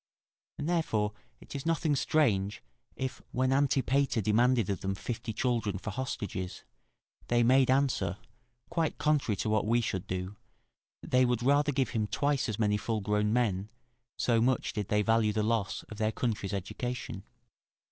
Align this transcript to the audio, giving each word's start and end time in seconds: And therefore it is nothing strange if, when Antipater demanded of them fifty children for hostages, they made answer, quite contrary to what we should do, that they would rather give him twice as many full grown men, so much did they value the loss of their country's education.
And 0.57 0.67
therefore 0.67 1.13
it 1.39 1.55
is 1.55 1.63
nothing 1.63 1.95
strange 1.95 2.63
if, 2.95 3.21
when 3.31 3.53
Antipater 3.53 4.19
demanded 4.19 4.67
of 4.67 4.81
them 4.81 4.95
fifty 4.95 5.31
children 5.31 5.77
for 5.77 5.91
hostages, 5.91 6.63
they 7.27 7.43
made 7.43 7.69
answer, 7.69 8.17
quite 8.71 8.97
contrary 8.97 9.35
to 9.35 9.49
what 9.51 9.67
we 9.67 9.79
should 9.79 10.07
do, 10.07 10.37
that 11.03 11.11
they 11.11 11.23
would 11.23 11.43
rather 11.43 11.71
give 11.71 11.89
him 11.89 12.07
twice 12.07 12.49
as 12.49 12.57
many 12.57 12.77
full 12.77 13.01
grown 13.01 13.31
men, 13.31 13.69
so 14.17 14.41
much 14.41 14.73
did 14.73 14.87
they 14.87 15.03
value 15.03 15.33
the 15.33 15.43
loss 15.43 15.83
of 15.83 15.99
their 15.99 16.11
country's 16.11 16.51
education. 16.51 17.23